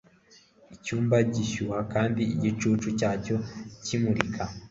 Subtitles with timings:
[0.75, 3.35] Icyumba gishyuha kandi igicucu cyacyo
[3.85, 4.43] kimurika